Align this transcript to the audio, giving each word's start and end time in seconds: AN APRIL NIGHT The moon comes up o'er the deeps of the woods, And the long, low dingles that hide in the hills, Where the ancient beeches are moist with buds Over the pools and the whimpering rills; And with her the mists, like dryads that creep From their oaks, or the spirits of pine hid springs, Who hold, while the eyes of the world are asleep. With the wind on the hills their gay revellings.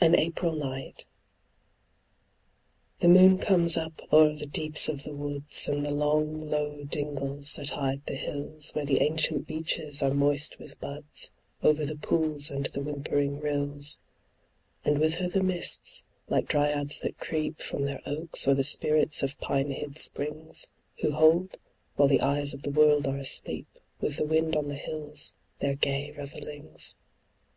AN 0.00 0.14
APRIL 0.18 0.54
NIGHT 0.56 1.06
The 2.98 3.06
moon 3.06 3.38
comes 3.38 3.76
up 3.76 4.00
o'er 4.12 4.32
the 4.34 4.44
deeps 4.44 4.88
of 4.88 5.04
the 5.04 5.14
woods, 5.14 5.68
And 5.68 5.86
the 5.86 5.92
long, 5.92 6.50
low 6.50 6.82
dingles 6.82 7.54
that 7.54 7.68
hide 7.68 7.98
in 7.98 8.02
the 8.06 8.16
hills, 8.16 8.72
Where 8.74 8.84
the 8.84 9.02
ancient 9.02 9.46
beeches 9.46 10.02
are 10.02 10.10
moist 10.10 10.58
with 10.58 10.80
buds 10.80 11.30
Over 11.62 11.86
the 11.86 11.94
pools 11.94 12.50
and 12.50 12.66
the 12.66 12.80
whimpering 12.82 13.38
rills; 13.38 14.00
And 14.84 14.98
with 14.98 15.18
her 15.20 15.28
the 15.28 15.40
mists, 15.44 16.02
like 16.28 16.48
dryads 16.48 16.98
that 17.02 17.20
creep 17.20 17.60
From 17.62 17.84
their 17.84 18.00
oaks, 18.04 18.48
or 18.48 18.54
the 18.54 18.64
spirits 18.64 19.22
of 19.22 19.38
pine 19.38 19.70
hid 19.70 19.96
springs, 19.96 20.72
Who 21.02 21.12
hold, 21.12 21.56
while 21.94 22.08
the 22.08 22.20
eyes 22.22 22.52
of 22.52 22.64
the 22.64 22.72
world 22.72 23.06
are 23.06 23.18
asleep. 23.18 23.68
With 24.00 24.16
the 24.16 24.26
wind 24.26 24.56
on 24.56 24.66
the 24.66 24.74
hills 24.74 25.34
their 25.60 25.76
gay 25.76 26.10
revellings. 26.16 26.98